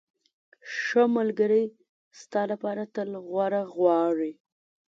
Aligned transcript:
ښه 0.79 1.03
ملګری 1.17 1.63
ستا 2.21 2.41
لپاره 2.51 2.83
تل 2.95 3.09
غوره 3.27 3.61
غواړي. 3.75 4.33